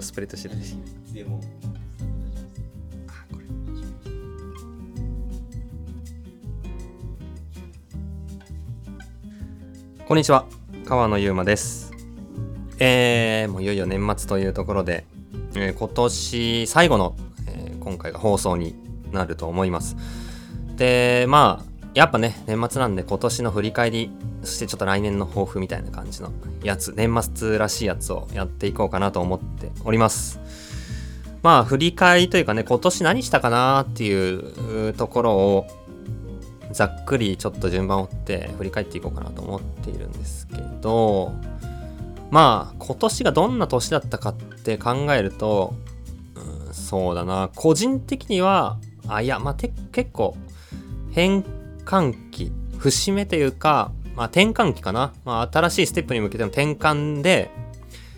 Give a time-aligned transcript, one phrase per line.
[0.00, 0.76] とスプレッドしてるし
[1.12, 1.40] でも。
[3.08, 3.44] あこれ
[10.06, 10.46] こんにちは。
[10.86, 11.92] 川野ゆうまです。
[12.78, 15.04] えー、もういよいよ年末というところで、
[15.54, 17.14] えー今年最後の、
[17.46, 18.74] えー今回が放送に
[19.12, 19.96] なると思います。
[20.76, 24.10] でまあやっぱね年末なんで今年の振り返り
[24.42, 26.32] そしてちょっと来年の抱負みたいな感じの
[26.62, 30.38] やつ年末らしいやつをやっていこうかなと思っております。
[31.42, 35.66] まあ振り返りというかね今年何したかなっていうところを
[36.70, 41.32] ざっくりちょっと順番を追って振り返っていこうかなと思っているんですけど
[42.30, 45.74] まあ今年がどんな年だったかって考えると、
[46.66, 47.50] うん、そうだな。
[47.56, 50.36] 個人的にはあいやまあて結構
[51.10, 51.42] 変
[51.90, 57.50] 換期節目というか、まあ、転換期かな、まあ、新しいステップに向けての転換で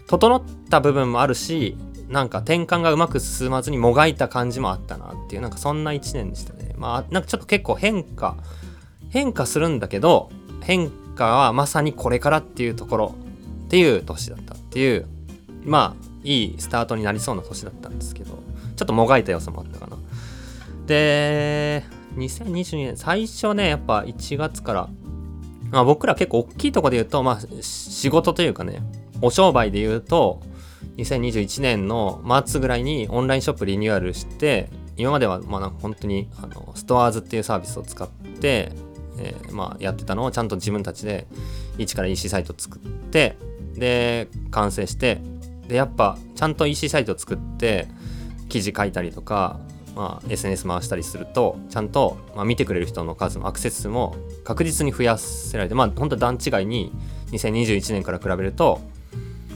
[0.07, 1.79] 整った部分もあるし
[2.09, 6.75] なんか転換がうまく進まずにもがいた感じもあったなっていうなんかそんな1年でしたね。
[6.77, 8.37] まあなんかちょっと結構変化
[9.09, 13.15] 変化するんだけど変化はまさにこれからっていうところ
[13.65, 15.07] っていう年だったっていう
[15.65, 18.33] まあいいスタートになりそうな年だったんですけど
[18.77, 19.97] ちょっともがいた要素もあったかな。
[20.87, 21.85] で
[22.17, 24.89] 2022年最初ねやっぱ1月から。
[25.71, 28.83] まあ僕ら結構大きいとこで言うとまあ仕事というかね
[29.23, 30.43] お商売で言うと
[30.99, 34.69] 2021年の末ぐらいにオンラインショップリニューアルして
[34.99, 38.73] 今まではまあなんか本当にあのストアーズっていうサービスを使って、
[39.19, 41.27] えーまあやってたのをちゃんと自分たちで
[41.79, 43.39] 一から EC サイト作って
[43.75, 45.23] で完成して
[45.69, 47.89] でやっぱちゃんと EC サイト作って
[48.51, 49.61] 記事書いたりとか、
[49.95, 56.93] まあ、SNS 回したりするとちゃんと、まあ、見てくれる人の数もアクセス数も確実に増やせられてまあ本当段違いに
[57.33, 58.81] 2021年から比べると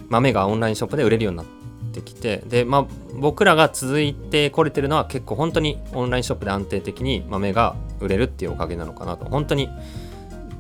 [0.09, 1.47] 豆がオンラインショップで売れるようになっ
[1.93, 9.25] てきてでまあ僕らが続いてこれてるのは結構本当にオンラインショップで安定的に豆が売れるっていうおかげなのかなと。
[9.25, 9.69] 本当に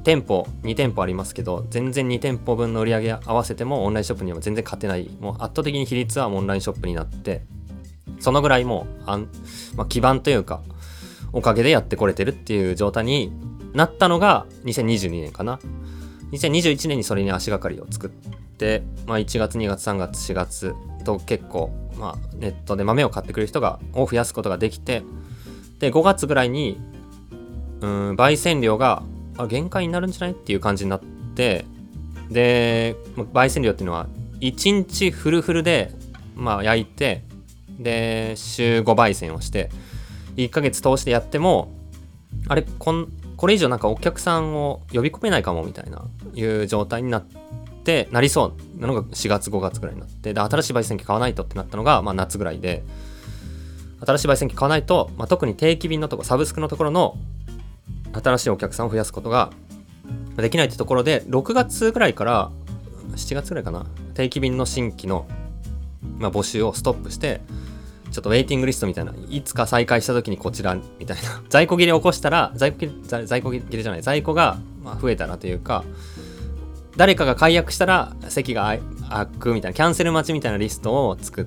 [0.05, 5.11] 店舗2店舗ありますけど全然2店舗分の売り上げ合わせてもオンラインショップには全然勝てない。
[5.21, 7.43] もう圧倒的に比率はオンラインショップになって
[8.21, 9.29] そのぐらいもうあん、
[9.77, 10.63] まあ、基盤というか
[11.33, 13.33] おかげでやってこれてるっていう状態に
[13.75, 15.59] なったのが2022年かな。
[16.33, 20.75] 2021年にそれに足がかりを作って、まあ、1月2月3月4月
[21.05, 25.03] と結構、まあ、ネットで豆を買ってくる人がを増やすことができて
[25.79, 26.81] で5月ぐらいに
[27.81, 29.03] うん焙煎量が
[29.39, 31.01] あ限界になるんじゃないっていう感じになっ
[31.35, 31.65] て
[32.31, 34.09] で焙煎量っていうのは
[34.41, 35.93] 1日フルフルで、
[36.35, 37.23] まあ、焼いて
[37.79, 39.71] で週5焙煎をして
[40.37, 41.73] 1ヶ月通してやっても
[42.49, 46.05] あれこんこれ以上なんかお客さんを呼び込めないかもみたいな
[46.35, 47.25] いう状態になっ
[47.85, 52.83] てなりそうなのが4月5月ぐらいになってで新しい焙煎機買わないとってなったのが、まあ、夏ぐらいで
[54.05, 57.17] 新しい焙煎機買わないと、まあ、特に定期便のとこサブスクのところの
[58.13, 59.51] 新しいお客さんを増やすことが
[60.37, 62.51] できないってところで6月ぐらいから
[63.13, 65.27] 7月ぐらいかな定期便の新規の、
[66.19, 67.41] まあ、募集をストップして
[68.11, 71.43] ちょっとウェイティングリストみたいないつか再開した時にこちらみたいな。
[71.51, 74.59] 在庫切れ起こしたら在庫切れ在庫切れじゃない在庫が
[75.01, 75.85] 増えたらというか
[76.97, 81.45] 誰かが解約したら席が空い空くみたいなキャンセル待ちみたいなリストを作っ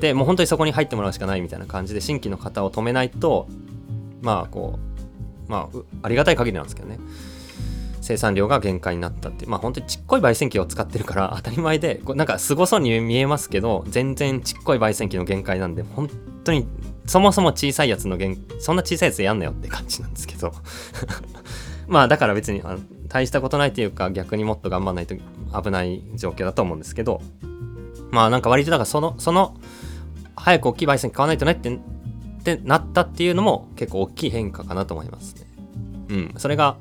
[0.00, 3.46] てもう本当にそこに入ってもらうしかないみたいな感じで新規の方を止めないと
[4.22, 4.78] まあこ
[5.48, 6.98] うまあありがたい限りなんですけどね。
[8.12, 16.08] 生産量が限界になったってまあ本当にちっこい焙煎機を使ってるから 当たり前でこなんかすごそうに見えますけど全然ちっこい焙煎機の限界なんで本
[16.44, 16.66] 当に
[17.06, 20.52] そもそも小さいやつの限そんな小さいやつやんなよって感じなんですけど。
[21.88, 22.78] まあだから別にあ
[23.08, 27.20] 大したことないっていうか逆にもっと頑張らないと危ない状況だと思うんですけど。
[28.10, 29.56] まあなんか割とだからそのその
[30.36, 31.70] 早く大きい焙煎機買わないとねって
[32.42, 35.46] ってなったっていうのも結構大きい変化かなと思いますね。
[36.10, 36.76] うん、それが、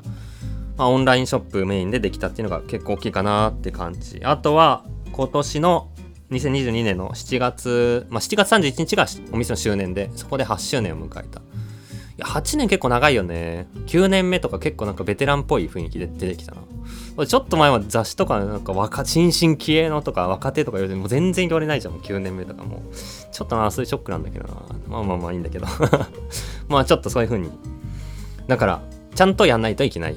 [0.81, 4.19] まあ、オンラインショップメインでできたっていうのが結構大きいかなって感じ。
[4.23, 5.91] あとは今年の
[6.31, 11.39] 2022年の7月、まあ、7月31日がお店の周年でそこで8周年を迎えた。
[11.39, 11.43] い
[12.17, 13.67] や8年結構長いよね。
[13.85, 17.27] 9年目とか結構なんかベテランっぽい雰囲気で出てきたな。
[17.27, 22.81] ちょっと前は雑誌とかなんか若新進気鋭のとか若手とか言われても全然言われないじゃんもう9年目とかも
[23.31, 24.53] ちょっとなそういうショックなんだけどな
[24.87, 25.67] まあまあまあいいんだけど
[26.69, 27.51] まあちょっとそういう風に
[28.47, 28.81] だから
[29.13, 30.15] ちゃんとやんないといけない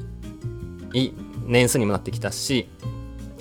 [0.95, 1.13] い
[1.47, 2.69] 年数にもなってきたし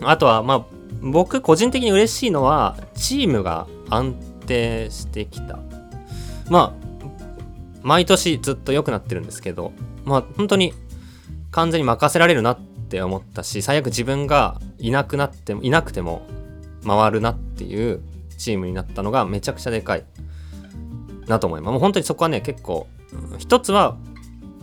[0.02, 0.66] あとはまあ
[1.02, 4.16] 僕個人的に嬉しいのはチームが安
[4.46, 5.60] 定してきた。
[6.50, 6.84] まあ
[7.82, 9.74] 毎年ずっと良くなってるんですけど
[10.06, 10.74] まあ本当に
[11.52, 16.26] 完全に任せられるなって思ったし最悪自分がいなくなってもいなくても
[16.86, 18.02] 回るなっていう
[18.38, 20.06] チームになったのがめちゃくちゃでかい
[21.28, 21.72] なと思います。
[21.72, 22.88] もう本当にそこはね結構
[23.38, 23.98] 一つは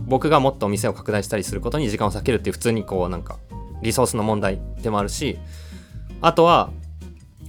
[0.06, 3.38] 僕がもっとお店を拡大したりすることに時間を割けるっていう普通にこうなんか
[3.82, 5.38] リソースの問題でもあるし
[6.20, 6.70] あとは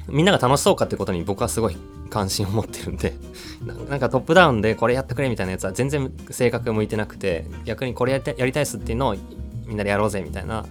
[0.07, 1.77] みんなが楽しそうかってことに僕はすごい
[2.09, 3.13] 関心を持ってるんで
[3.89, 9.15] なんかトップダウンでこれやってくれみたいなやつは全然性格向いてなくて逆にこれやってやりたいっすっていうのを
[9.65, 10.65] みんなでやろうぜみたいな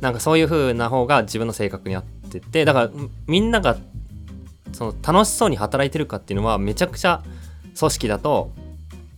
[0.00, 2.90] なんかそういう風な方が自分の性格に合っててだから
[3.26, 3.76] みんなが
[4.72, 7.22] その楽しそうに働いてるかっていうのはめちゃくちゃ
[7.78, 8.50] 組織だと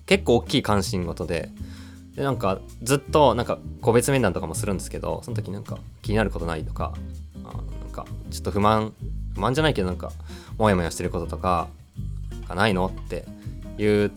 [0.07, 1.51] 結構大きい関心事で
[2.19, 6.93] でなんかずっとなんか個別面談とかもするんですけどその時なんか気になることないとか
[7.45, 8.93] あなんかちょっと不満
[9.35, 10.11] 不満じゃないけどなんか
[10.59, 11.69] モヤモヤしてることとか
[12.49, 13.25] がないのって
[13.77, 14.11] 言っ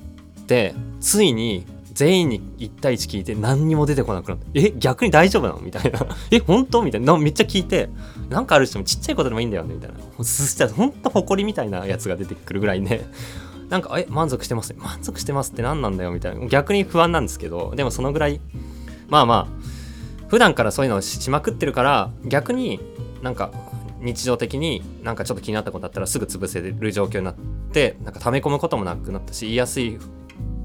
[0.48, 5.60] てついに全員に1対1聞いて何にも出てこなくなってえ逆に大丈夫なの？
[5.60, 6.00] みたいな。
[6.32, 6.82] え本当？
[6.82, 7.16] みたいな。
[7.20, 7.88] めっちゃ聞いて
[8.32, 9.98] なんかある人もちっちゃいことでもいいんだよねみたいな。
[10.24, 13.02] そしたらほんと誇りみたいなやつが出てくるぐらいね。
[13.72, 14.76] なんかえ満足してます？
[14.78, 16.46] 満足してますって何なんだよみたいな。
[16.46, 18.40] 逆に不安なんですけどでもそのぐらい
[19.08, 22.80] まあまあ普段からそういうのをしまくってるから逆に
[23.22, 23.52] なんか
[24.00, 27.36] 日常的になんかちょっと気になったことあったらすぐ潰せる状況になっ
[27.72, 29.98] てなんか溜め込むこともなくなったし言いやすい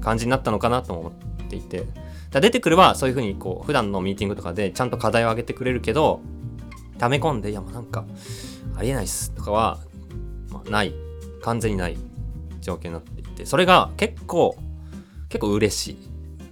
[0.01, 1.11] 感じになったのかなと思っ
[1.47, 1.85] ていて。
[2.29, 6.19] だ出てくるはそういうふうにこう普段のミーティングとかでちゃんと課題を上げてくれるけど
[6.97, 8.03] 溜め込んでいやもうなんか
[8.75, 9.79] ありえないっすとかは、
[10.49, 10.93] まあ、ない。
[11.41, 11.97] 完全にない。
[12.67, 14.57] 状況になっていてそれが結構
[15.29, 15.97] 結構嬉しい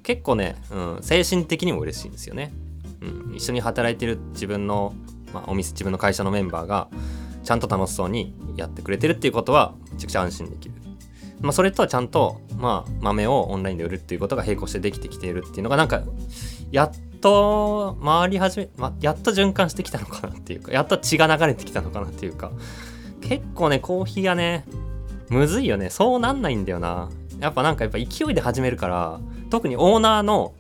[0.04, 2.52] 結構ね、うん、精神的にも嬉しいんですよね、
[3.02, 4.94] うん、一緒に働いてる自分の
[5.36, 6.88] まあ、お店自分の会社のメンバーが
[7.44, 10.76] ちゃんと楽しそうにやってくれてるっていうことはめちゃくちゃ安心できる。
[11.42, 16.02] まあ、それとはちゃんと、まあ、豆をオンラインで売るっていうことが並行してできてきているっていうのがなんか
[16.72, 22.52] やっと回り始め、ま、やっと循環してきたのかなっていうかやっと血が流れてきたのかなっていうか
[23.22, 24.66] 結構ねコーヒーがね
[25.30, 29.20] むずいよねそうなんないんだよなやっぱなんかやっぱ勢いで始めるから
[29.50, 30.54] 特にオーナーの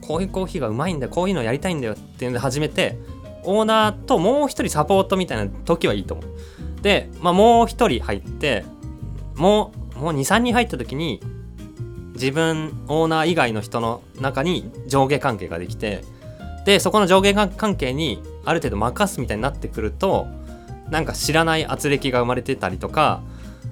[0.00, 2.98] こういうコーヒーがうまいんだよこういうのやりたいんだよっていうので始めて
[3.44, 6.82] オーナーともう一人サポートみたいな時はいいと思う。
[6.82, 8.64] で、まあ、もう一人入って
[9.36, 11.20] もうもう23人入った時に
[12.14, 16.04] 自分オーナー以外の人の中に上下関係ができて
[16.64, 20.26] でそこの上下関係にある程度任すみたいになってくると
[20.90, 23.22] なんか知らない圧力が生まれてたりとか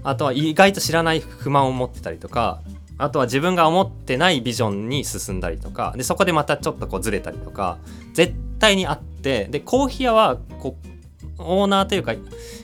[0.06, 2.62] あとは意外と知らない不満を持ってたりとか
[2.96, 7.78] あとは自分が思ってないビジョンに進んだりとかでそこでまたちょっとこうずれたりとか
[8.14, 12.14] 絶対にあってでコーヒー屋はこうオーナーというか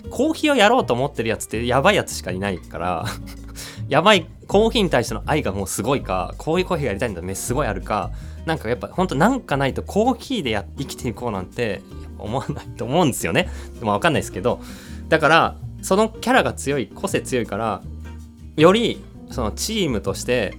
[0.09, 3.07] コーヒーをやろうと思ってるやつってやばいやつしかいないから
[3.89, 8.13] やばいコーヒーに対しての愛がもうすごいかこういうコーヒーがやりたいんだねすごいあるか
[8.47, 11.83] なんかやっぱほんとなんかないとコーヒーでや生きていこうなんて
[12.19, 13.51] 思わないと思うんですよね。
[13.81, 14.61] まあわかんないですけど
[15.09, 17.83] だからそのキャラが強い個性強いから
[18.57, 20.55] よりそのチームとして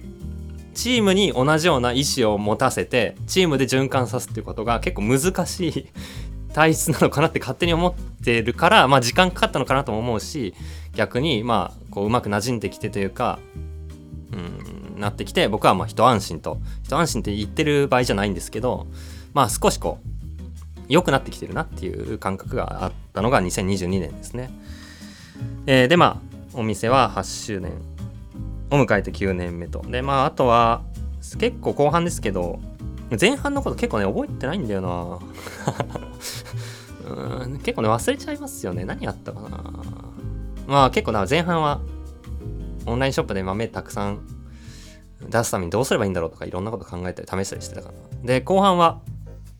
[0.74, 5.88] チームに同じような意思を持たせてチームで循環さすっていうことが結構難しい
[6.52, 7.94] 体質なのかなって勝手に思っ
[8.24, 10.54] てるからまあ時間かかったのかなとも思うし
[10.94, 13.38] 逆にまあこううまく馴染んできてというか
[14.32, 18.86] うんなってきて僕はまあ一安心と一安心って言ってる場合じゃないんですけど
[19.32, 20.14] まあ少しこう
[20.88, 24.50] 良くなってきてるなっていう感覚があったのが2022年ですね。
[25.66, 27.72] えー、でまあお店は8周年
[28.70, 29.82] を迎えて9年目と。
[29.82, 30.82] で、まあ、あとは、
[31.38, 32.60] 結構後半ですけど、
[33.20, 35.18] 前半のこと結構ね、覚えてないんだよな
[37.44, 38.84] うん結構ね、忘れちゃいますよね。
[38.84, 39.48] 何やったかな
[40.66, 41.80] まあ結構な、前半は、
[42.86, 44.20] オンラインショップで豆たくさん
[45.28, 47.94] 出すためにどうすればいいんだろうとかいろんなこと考えたり試したりしてたかな。
[48.24, 49.00] で、後半は、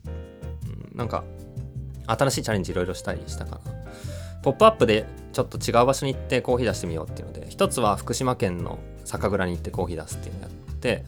[0.05, 1.23] うん、なんか、
[2.07, 3.59] 新しいチャレンジいろいろしたりしたかな。
[4.43, 5.05] ポップアップで
[5.35, 11.03] ちょっと違う場所に行ってコーヒー出してみようっていうので、一つは福島県の酒蔵に行ってコーヒー出すっていうのをやって、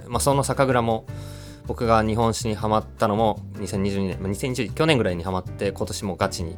[0.00, 1.04] えー、まあ、その酒蔵も
[1.66, 6.56] 僕が日本酒にハマったのも2022年、まあ、2020去年ぐらいにハマって今年もガチに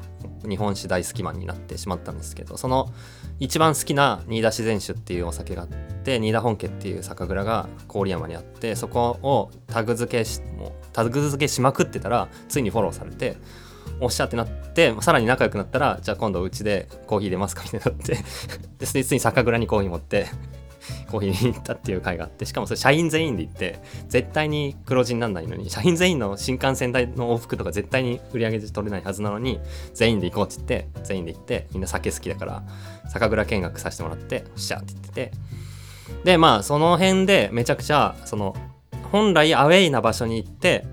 [0.49, 2.89] 日本酒大好きマンになってしまったんですけどその
[3.41, 13.37] 一番好きな新田自然酒っていうお酒があって新田本家っていう酒蔵が郡山にあってそこをタグ付けしもうタグ付けしまくってたらついにフォローされて
[14.01, 18.17] おっしゃってなってさらに仲良くなったらじゃあ今度うちでコーヒー出ますかみたいになって
[18.79, 20.27] でついに酒蔵にコーヒー持って
[21.11, 29.61] コーヒーに行ったっていう回があってしかもそれ社員全員で行って絶対に黒字にならないのに社員全員の新幹線代の往復とか絶対に売り上げ取れないはずなのに
[29.95, 32.63] 全員で行こうって言って全員で行ってみんな酒好きだから
[33.09, 35.33] 酒蔵見学させてもらっておっしゃって言ってて。
[36.25, 38.57] でまあその辺でめちゃくちゃその
[39.13, 40.85] 本来アウェイな場所に行って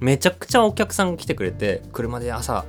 [0.00, 2.64] めちゃくちゃお客さんが来てくれて車で朝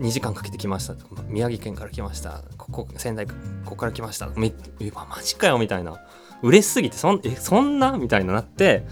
[0.00, 0.94] 2時間かけてきました。
[1.28, 2.42] 宮城県から来ました。
[2.56, 4.28] ここ仙台ここから来ました。
[4.36, 4.52] め
[4.94, 6.00] マジかよみたいな。
[6.42, 7.98] 嬉しすぎてそんえそんな？
[7.98, 8.84] みたいになって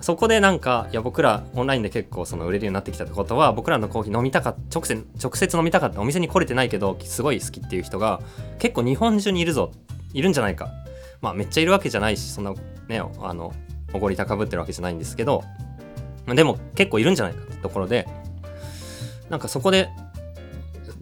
[0.00, 6.00] そこでなんかいや僕らオンラインで結構その売れるようになってきたってことは僕らのコーヒー飲みたかった直接直接飲みたかった。
[6.00, 8.20] お店に来れてないけどすごい好きっていう人が
[8.58, 9.72] 結構日本中にいるぞ。
[10.12, 10.68] いるんじゃないか。
[11.20, 12.52] まあめっちゃいるわけじゃないしそんな
[12.88, 13.52] ねあの
[13.94, 15.44] おごり高ぶってるわけじゃないんですけど
[16.26, 18.08] でも結構いるんじゃないかってところで
[19.28, 19.88] なんかそこで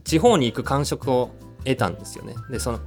[0.04, 1.30] 地方に行く感触を
[1.64, 2.34] 得たんですよね。
[2.50, 2.80] でその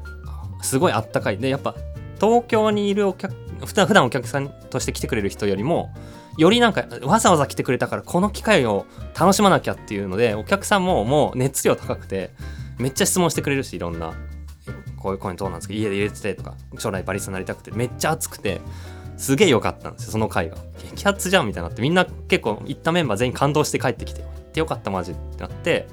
[0.61, 1.37] すごいあったかい。
[1.37, 1.75] でやっぱ
[2.19, 3.33] 東京にいるお客
[3.65, 5.93] 普段普段お客さんとして来てくれる人よりも
[6.37, 8.85] よりなんかわざわざ来てくれたからこの機会を
[9.17, 12.31] 楽しまなきゃっていうのでお客さんももう熱量高くて
[12.79, 14.13] めっちゃ質問してくれるしいろんな
[14.97, 15.73] こういうコインどうなんですか？
[15.73, 18.61] 家で入れててとか将来バリスタになりたくてめっちゃ熱くて
[19.23, 20.57] すげえ良かったんですよその回が。
[20.95, 25.87] 激アツじゃんみたいになってみんな結構行ったメンバー全員感動して帰ってきて行ってよかったマジってなって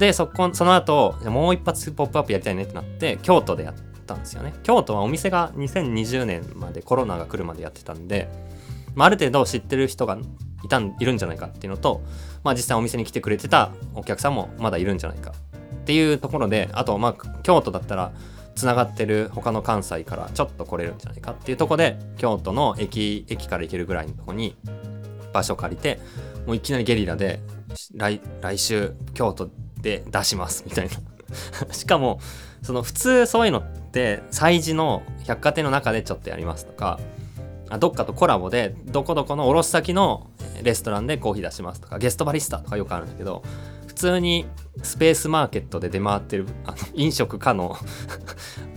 [0.00, 3.74] でそこその後もう一発ポップアップやりたいねってなって京都でやっ
[4.06, 4.54] たんですよね。
[4.64, 8.28] 京都はお店が2020年までコロナが来るまでやってたんで、
[8.96, 10.18] まあ、ある程度知ってる人が
[10.64, 12.02] いたんいるんじゃないかっていうのと、
[12.42, 18.12] まあ、実際お店に来てくれてたお客さんもまだいるんじゃないかっていうところであとまあ京都だったら
[18.54, 24.56] つながってる他の関西からちょっと来れるんじゃないかっていうとこで京都の駅駅から行けるぐらいのとこに
[25.32, 26.00] 場所借りて
[26.46, 27.40] もういきなりゲリラで
[27.94, 30.94] 来来週京都で出しますみたいな。
[31.72, 32.20] しかも
[32.62, 37.00] その普通そういうのって催事の百貨店の中でちょっとやりますとか
[37.70, 40.30] あどっかとコラボでどこどこの卸先の
[40.62, 43.42] レストランでコーヒー出しますとかゲストバリスタとかよくあるんだけど
[43.86, 44.46] 普通に
[44.82, 47.76] スペースマーケットで出回ってるあの飲食可の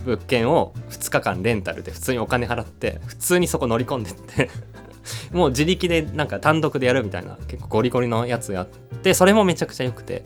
[0.04, 4.50] 物件を2日間レンタルで普通にお金払って普通にそこ乗り込んでって
[5.32, 8.66] もう自力でなんか単独でやるみたいな結構ゴリゴリのやつやっ
[9.02, 10.24] てそれもめちゃくちゃ良くて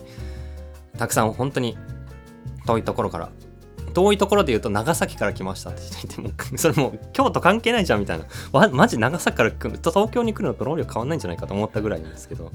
[0.99, 1.77] たくさん本当に
[2.67, 3.31] 遠いところから
[3.93, 8.25] 遠いところで言うと長崎から来ましたって人いても それもう京都関係ないじゃんみたいな。
[8.53, 12.53] わマジ長崎から来ると東京に来るのと労力変わんないんじゃないかと思ったぐらいなんですけど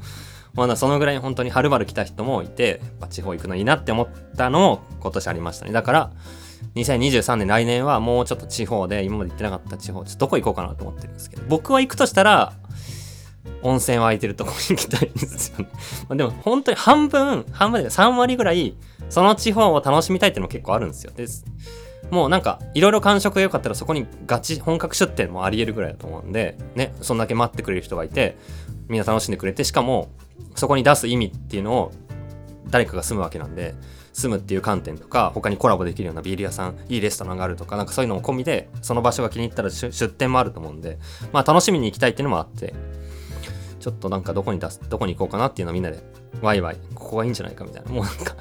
[0.54, 5.72] まだそのぐらい本当にはるばる来た人もいて地方行くのいいなって思ったのも今年ありましたね。
[5.72, 6.12] だから
[6.76, 12.54] 2023年来年はもうちょっと地方で今まで行ってなかった地方ちょっとどこ行こうかなと思ってるんですけど僕は行くとしたら
[13.62, 15.70] 温泉湧いてるとこに行きたいんですよね。
[16.08, 18.76] まあ、でも本当に半分、半分で3割ぐらい、
[19.10, 21.12] その地方を楽しみたいっていうのも結構あるんですよ。
[21.16, 21.46] です。
[22.12, 28.38] もうなんか、いろいろ感触が良かったらそこにガチ、本格出店もあり得るぐらいだと思うんで、ね、そんだけ待ってくれる人がいて、
[28.88, 30.10] みんな楽しんでくれて、しかも、
[30.56, 31.92] そこに出す意味っていうのを
[32.70, 33.76] 誰かが住むわけなんで、
[34.18, 40.98] 住むっていう観点とか、他にコラボできるようなビール屋さん、いいレストランがあるとか、なんかそういうのも込みで、その場所が気に入ったら出店もあると思うんで、
[41.32, 42.74] まあ楽しみに行きたいっていうのもあって、
[43.80, 46.00] ちょっとなんかどこに出す、どこに行こうかなっていうのをみんなで、
[46.42, 47.92] ワイワイ、ここがいいんじゃないかみたいな。
[47.92, 48.36] もうなんか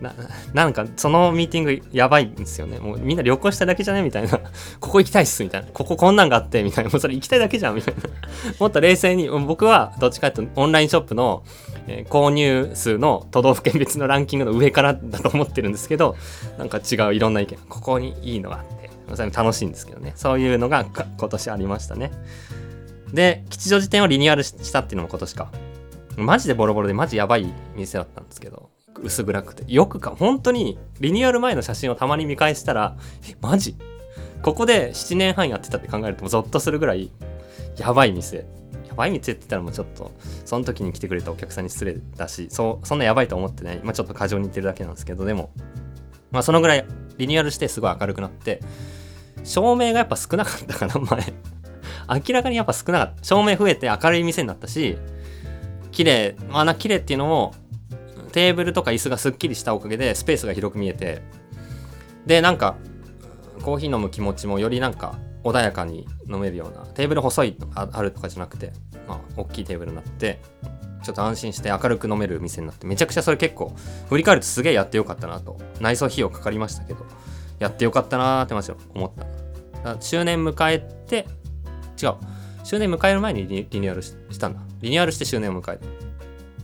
[0.00, 0.14] な、
[0.54, 2.78] なんかそのミーティングやばいんですよね。
[2.78, 4.02] もうみんな旅行しただけじゃね？
[4.02, 4.38] みたいな。
[4.80, 5.68] ここ行きたいっすみたいな。
[5.72, 6.90] こここんなんがあってみたいな。
[6.90, 8.02] もうそれ行きたいだけじゃんみたいな。
[8.60, 11.42] もっと冷静に、僕はどっちかというとオンラインショップの、
[11.86, 16.16] えー、購入数の都道府県別のランキングの上からだと思ってるんですけど、
[16.58, 17.58] なんか違ういろんな意見。
[17.68, 20.12] ここにいいのがあって、楽しいんですけどね。
[20.14, 22.12] そういうのが今年ありましたね。
[23.12, 25.50] で、吉祥寺店をリニューアルしたっていうのも今年か。
[26.16, 28.70] マジでボロボロでマジやばい店だったんですけど、
[29.02, 29.64] 薄暗くて。
[29.66, 32.96] よくか、本当にリニューアル前の写真をたまに見返したら、
[33.28, 33.76] え、マジ？
[34.42, 37.10] ここで7年半やってたって考えるとゾッとするぐらい、
[37.76, 38.46] やばい店。
[38.86, 40.12] やばい店って言ったらもうちょっと、
[40.44, 43.80] その時に来てくれたお客さんに失礼だし、そ、そんなやばいと思ってない。
[43.82, 45.50] まあちょっと過剰に言ってるだけなんですけど、でも、
[46.30, 46.84] まあそのぐらい
[47.16, 48.60] リニューアルしてすごい明るくなって、
[49.44, 51.32] 照明がやっぱ少なかったかな、前。
[52.26, 53.24] 明らかにやっぱ少なかった。
[53.24, 54.98] 照明増えて明るい店になったし、
[55.90, 57.54] 綺麗、まあな綺麗っていうのも、
[58.38, 61.22] テーブルとか椅子がすっきりしたおかげでスペースが広く見えて、
[62.24, 62.76] で、なんか、
[63.64, 68.72] コーヒー飲む気持ちもよりなんか穏やかに飲めるような、テーブル細いああるとかじゃなくて、
[69.08, 70.38] まあ、大きいテーブルになって、
[71.02, 73.74] ちょっと安心して明るく飲める店になって、めちゃくちゃそれ結構、
[74.08, 75.58] 振り返るとすげえやってよかったなと。
[75.80, 77.04] 内装費用かかりましたけど、
[77.58, 79.12] やってよかったなーってマジで思っ
[79.82, 80.00] た。
[80.00, 81.26] 周年迎えて、
[82.00, 82.14] 違う。
[82.62, 84.60] 周年迎える前にリニューアルしたんだ。
[84.80, 85.80] リニューアルして周年を迎え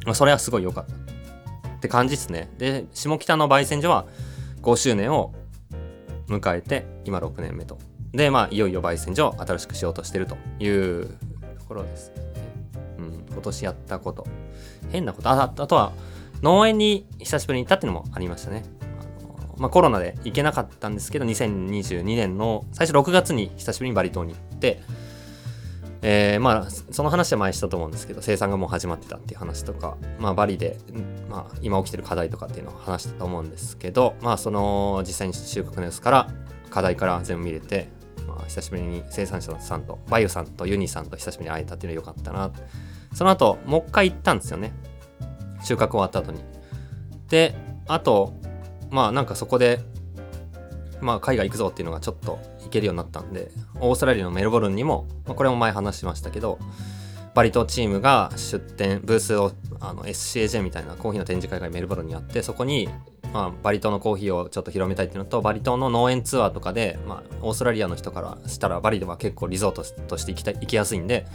[0.06, 0.14] る。
[0.14, 1.03] それはすごい良かった。
[1.84, 2.48] って感じですね。
[2.56, 4.06] で、下北の焙煎所は
[4.62, 5.34] 5周年を
[6.28, 7.78] 迎えて、今6年目と。
[8.12, 11.18] で、まあ、いよいよ焙煎所を新しくしようとしてるという
[11.58, 12.14] ところです、ね。
[12.98, 14.26] うん、今年やったこと。
[14.92, 15.28] 変なこと。
[15.28, 15.92] ああとは、
[16.40, 18.62] 農園に久しぶりに行ったっていうのもありましたね。
[19.58, 24.80] まあ、コロナで行けなかったんですけど、2022年の最初6月に久しぶりにバリ島に行って、
[26.06, 30.76] えー、まあその話は前したと思うんですけど生産がもう始まってたっていう話とか、まあ、バリで、
[31.30, 36.30] まあ、今起きてる課題とかっていうのを話したと思うんですけど、まあ、その実際に収穫の様子から
[36.68, 37.88] 課題から全部見れて、
[38.28, 42.52] まあ、久しぶりに生産者さんとバイオさんとユニさんと久しぶりに会えたっていうのは良かったな。
[43.14, 44.74] その後もう一回行ったんですよね。
[45.64, 46.44] 収穫終わった後に。
[47.30, 47.54] で
[47.88, 48.34] あと
[48.90, 49.80] まあなんかそこで
[51.04, 56.58] まあ海外行くぞっていうのがちょっと行けるようになったんでオーストラリアのメルボルンにも、まあ、これも前話しましたけど
[57.34, 62.88] バリ島チームが出店ブースをあの SCAJ みたいなコーヒーの展示会がメルボルンにあってそこに、
[63.32, 71.26] まあ、バリ島のコーヒーをちょっと広めたいっていうのとバリ島の農園ツアーとかで、まあ、オーストラリアの人からしたらバリでは結構リゾートとして行きた行きやすいんで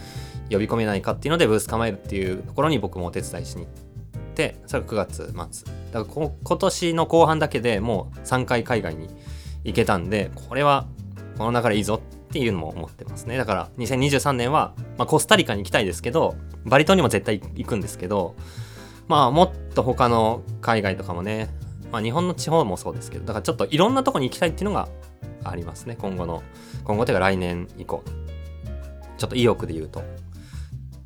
[0.50, 5.74] 呼び込めないかっていうのでブース構えるっていうところに僕もお手伝いしに行ってそれが9月末。
[5.92, 9.08] だから今年の後半だけでもう3回海外に
[9.64, 10.86] 行けたんでこれは
[11.38, 13.36] この流れいいぞっていうのも思ってますね。
[13.36, 18.36] だから2023年は、まあ、コスタリカに行きたいですけどバリ島にも絶対行くんですけど
[19.08, 21.48] まあもっと他の海外とかもね、
[21.90, 24.88] まあ、日本の地方もそうですけどだからちょっといろんなとこに行きたいっていうのが
[25.42, 25.96] ありますね。
[25.98, 26.42] 今後の
[26.84, 28.04] 今後というか来年以降。
[29.16, 30.02] ちょっと意欲で言うと。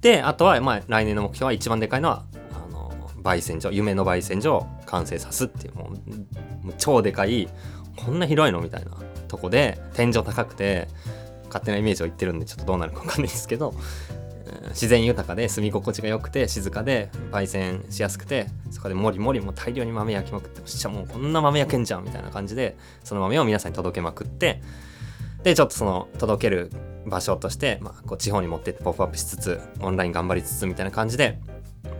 [0.00, 2.92] であとはまあ来年の目標は一番でかいのはあの
[3.22, 7.48] 焙煎所夢の焙煎所を完成さすっていうもう超でかい
[7.96, 8.60] こんな広いの？
[8.60, 8.90] みたいな
[9.28, 10.88] とこで天井高くて
[11.46, 13.74] 勝手なイメージを言ってるんでちょっとどうなるか分かんないですけど
[14.70, 24.62] 自然豊かで住み心地が良くて静かで焙煎しやすくてそこでもりもりも大量に豆焼きまくってしちゃもうこんな豆焼けんじゃんみたいな感じでその豆を皆さんに届けまくって
[25.42, 26.70] でちょっとその届ける
[27.06, 31.38] 場所として、まあ、こう地方に持ってってポップアップしつつオンライン頑張りつつみたいな感じで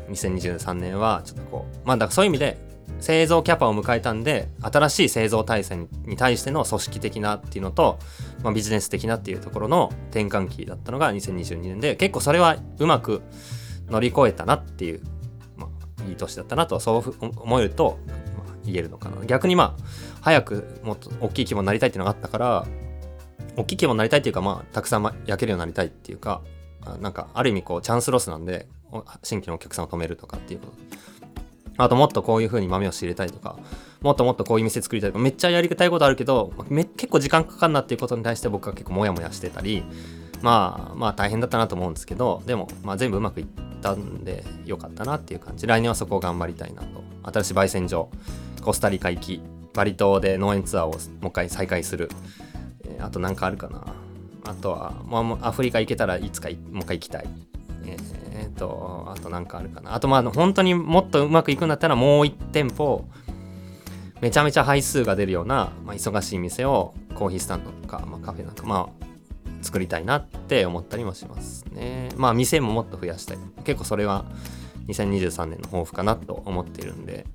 [0.08, 2.58] 2023年はちょっとこうまあだからそういう意味で
[3.04, 7.99] 製造キャパを迎えたんで新しい製造体制に対しての組織的なっていうのと、
[8.42, 13.21] まあ、ビジネス的なっていうところの転換期だったのが2022年で結構それはうまく
[13.88, 15.02] 乗り越えたなっていう、
[15.58, 15.69] ま
[16.00, 18.14] あ、いい年だったなとそう思えると、ま
[18.50, 19.23] あ、言えるのかな。
[19.26, 19.84] 逆にまあ
[20.23, 22.67] 早くもっと大きい規模になりたいっていうのがあったから
[23.56, 26.40] 大きい規模になりたいっていうかまあたくさん焼けるようになりたいっていうか
[27.00, 28.67] なんかある意味こうチャンスロスなんで
[29.23, 30.73] 新規のお客さんを止めるとかっていうこと。
[31.76, 33.56] あともっとこういう風に豆を仕入れたいとか、
[34.00, 39.82] もっともっとこういう店作りたいとか、めっちゃやりたいことあるけど、め結構時間かかるなっていうことに対して僕は結構モヤモヤしてたり、
[40.43, 43.47] まあまあ大変だったなと思うんですけど、でもまあ全部うまくいっ
[43.80, 45.67] たんでよかったなっていう感じ。
[45.67, 47.02] 来年はそこを頑張りたいなと。
[47.41, 48.10] 新しい焙煎所、
[48.63, 49.41] コスタリカ行き、
[49.73, 52.10] バリ島で農園ツアーをもう一回再開する。
[52.84, 53.84] えー、あとなんかあるかな。
[54.47, 57.26] あとは、もうアフリカ行けたらいつかもう一回行きたい。
[57.87, 58.24] えー、
[58.54, 59.95] と、あとなんかあるかな。
[59.95, 63.04] あとまあ本当にもっとうまくいくんだったらもう1店舗、
[64.21, 69.04] めちゃめちゃ配数が出るような、まあ、忙しい店をコーヒースタンドとか、まあ、カフェなんか、まあ、
[69.60, 72.10] 作りたいなって思ったりもしますね。
[72.17, 73.38] まあ店ももっと増やしたい。
[73.64, 74.25] 結構それは
[74.88, 77.26] 2023年の抱負かなと思ってるんで、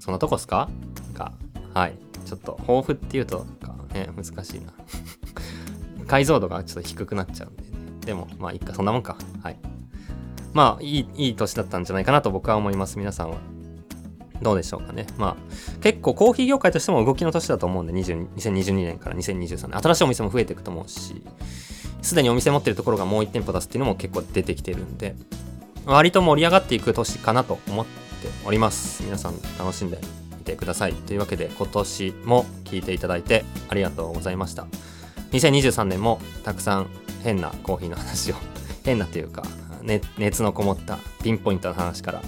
[0.00, 0.68] そんなとこっすか？
[1.14, 1.32] か、
[1.74, 1.94] はい。
[2.24, 4.72] ちょっと抱負っていうとかね、難しいな。
[6.06, 7.68] 解像度がちょっと低くなっちゃうんでね。
[8.06, 9.16] でも、まあいいか、そんなもんか。
[9.42, 9.58] はい。
[10.54, 12.98] まあいいいい年だったんじゃないかなと僕は思います。
[12.98, 13.36] 皆さんは。
[14.42, 15.06] どうでしょうかね。
[15.16, 19.78] まあ結構コーヒー業界としても動きの年だと思うんで2022年から2023年。
[19.78, 21.22] 新しいお店も増えていくと思うし
[22.02, 25.16] すでにお店持ってるところがもう1店舗出すっていうのも結構出てきてるんで
[25.86, 27.92] 割と盛り上がっていく年かなと思って
[28.44, 29.02] おります。
[29.02, 29.98] 皆さん楽しんで
[30.38, 34.66] みてくださいというわけで今年も聞いていただいてありがとうございました。
[35.32, 36.86] 2023年もたくさん
[37.22, 38.36] 変なコーヒーの話を
[38.84, 39.42] 変なというか
[40.18, 42.22] 熱のこもったピンポイントの話から、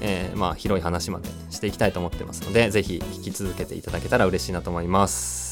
[0.00, 5.43] えー、まあ広い話までしていきたいと思ってますので、是非聞き続けていただけたら嬉しいなと思います。